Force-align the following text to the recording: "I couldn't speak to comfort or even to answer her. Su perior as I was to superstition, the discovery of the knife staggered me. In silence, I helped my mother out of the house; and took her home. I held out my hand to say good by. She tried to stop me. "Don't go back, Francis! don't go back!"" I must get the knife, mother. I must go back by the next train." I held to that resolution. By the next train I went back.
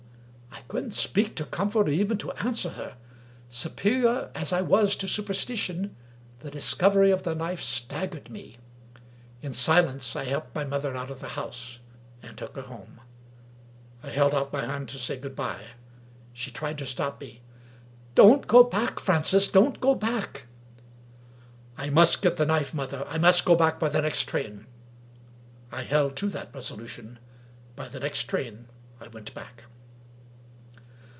"I 0.71 0.73
couldn't 0.73 0.91
speak 0.93 1.35
to 1.35 1.43
comfort 1.43 1.89
or 1.89 1.91
even 1.91 2.17
to 2.19 2.31
answer 2.33 2.69
her. 2.69 2.95
Su 3.49 3.67
perior 3.69 4.31
as 4.33 4.53
I 4.53 4.61
was 4.61 4.95
to 4.97 5.07
superstition, 5.07 5.97
the 6.39 6.49
discovery 6.49 7.11
of 7.11 7.23
the 7.23 7.35
knife 7.35 7.61
staggered 7.61 8.29
me. 8.29 8.55
In 9.41 9.51
silence, 9.51 10.15
I 10.15 10.23
helped 10.23 10.55
my 10.55 10.63
mother 10.63 10.95
out 10.95 11.11
of 11.11 11.19
the 11.19 11.29
house; 11.29 11.79
and 12.23 12.37
took 12.37 12.55
her 12.55 12.61
home. 12.61 13.01
I 14.01 14.11
held 14.11 14.33
out 14.33 14.53
my 14.53 14.65
hand 14.65 14.87
to 14.89 14.97
say 14.97 15.17
good 15.17 15.35
by. 15.35 15.59
She 16.31 16.51
tried 16.51 16.77
to 16.77 16.85
stop 16.85 17.19
me. 17.19 17.41
"Don't 18.15 18.47
go 18.47 18.63
back, 18.63 19.01
Francis! 19.01 19.49
don't 19.51 19.81
go 19.81 19.93
back!"" 19.93 20.45
I 21.77 21.89
must 21.89 22.21
get 22.21 22.37
the 22.37 22.45
knife, 22.45 22.73
mother. 22.73 23.05
I 23.09 23.17
must 23.17 23.43
go 23.43 23.55
back 23.55 23.77
by 23.77 23.89
the 23.89 24.01
next 24.01 24.23
train." 24.25 24.67
I 25.69 25.83
held 25.83 26.15
to 26.17 26.27
that 26.29 26.53
resolution. 26.55 27.19
By 27.75 27.89
the 27.89 27.99
next 27.99 28.23
train 28.25 28.69
I 29.01 29.09
went 29.09 29.33
back. 29.33 29.65